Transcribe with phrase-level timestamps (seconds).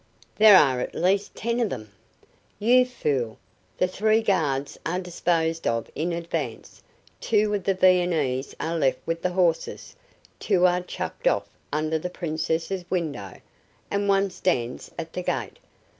[0.35, 1.91] There are at least ten of them!"
[2.57, 3.37] "You fool!
[3.77, 6.81] The three guards are disposed of in advance,
[7.19, 9.95] two of the Viennese are left with the horses,
[10.39, 13.35] two are chucked off under the princess' window,
[13.91, 15.59] and one stands at the gate.